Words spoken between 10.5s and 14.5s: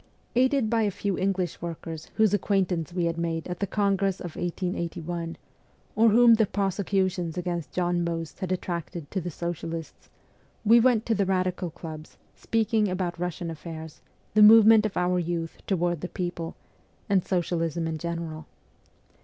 we went to the Kadical clubs, speaking about Eussian affairs, the